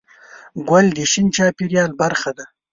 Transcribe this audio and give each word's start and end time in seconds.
ګل 0.69 0.85
د 0.97 0.97
شین 1.11 1.27
چاپېریال 1.35 1.91
برخه 2.01 2.31
ده. 2.37 2.45